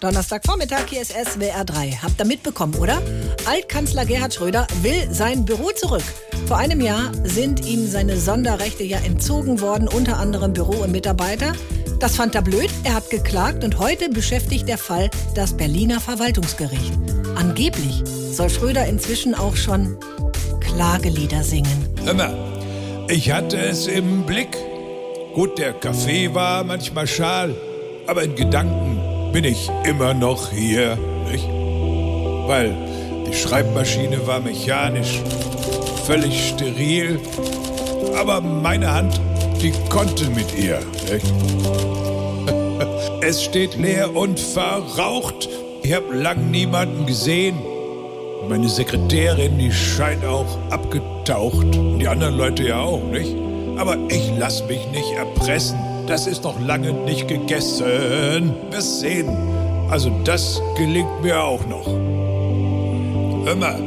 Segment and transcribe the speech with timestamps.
[0.00, 1.98] Donnerstagvormittag, hier ist SWR 3.
[2.00, 3.02] Habt ihr mitbekommen, oder?
[3.46, 6.04] Altkanzler Gerhard Schröder will sein Büro zurück.
[6.46, 11.52] Vor einem Jahr sind ihm seine Sonderrechte ja entzogen worden, unter anderem Büro und Mitarbeiter.
[11.98, 16.92] Das fand er blöd, er hat geklagt und heute beschäftigt der Fall das Berliner Verwaltungsgericht.
[17.34, 19.96] Angeblich soll Schröder inzwischen auch schon
[20.60, 21.88] Klagelieder singen.
[22.04, 22.36] Hör mal,
[23.08, 24.56] ich hatte es im Blick.
[25.34, 27.56] Gut, der Kaffee war manchmal schal,
[28.06, 30.96] aber in Gedanken bin ich immer noch hier,
[31.30, 31.46] nicht?
[32.46, 32.74] Weil
[33.26, 35.20] die Schreibmaschine war mechanisch,
[36.06, 37.20] völlig steril,
[38.16, 39.20] aber meine Hand,
[39.60, 41.26] die konnte mit ihr, nicht?
[43.20, 45.48] Es steht leer und verraucht.
[45.82, 47.56] Ich hab lang niemanden gesehen.
[48.48, 51.76] Meine Sekretärin, die scheint auch abgetaucht.
[51.76, 53.34] Und die anderen Leute ja auch, nicht?
[53.76, 55.78] Aber ich lass mich nicht erpressen.
[56.08, 58.54] Das ist noch lange nicht gegessen.
[58.70, 59.28] Wir sehen.
[59.90, 61.86] Also das gelingt mir auch noch.
[63.54, 63.82] Mal,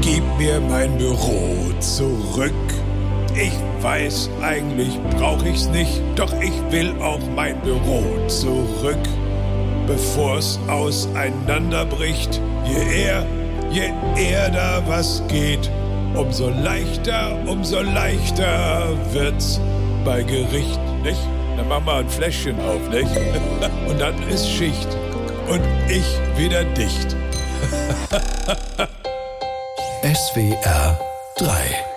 [0.00, 2.52] gib mir mein Büro zurück.
[3.34, 9.02] Ich weiß, eigentlich brauche ich's nicht, doch ich will auch mein Büro zurück.
[9.88, 13.26] Bevor's auseinanderbricht, je eher,
[13.72, 15.68] je eher da was geht,
[16.14, 19.60] umso leichter, umso leichter wird's
[20.04, 21.39] bei Gericht, nicht?
[21.60, 23.06] Dann machen ein Fläschchen auf, nicht?
[23.86, 24.88] Und dann ist Schicht
[25.50, 26.06] und ich
[26.38, 27.14] wieder dicht.
[30.02, 30.98] SWR
[31.36, 31.89] 3